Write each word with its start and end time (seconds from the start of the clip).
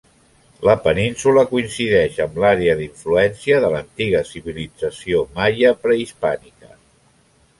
La 0.67 0.73
península 0.85 1.41
coincideix 1.51 2.15
amb 2.23 2.39
l'àrea 2.43 2.73
d'influència 2.79 3.59
de 3.65 3.71
l'antiga 3.75 4.23
civilització 4.29 5.21
maia 5.37 5.75
prehispànica. 5.85 6.73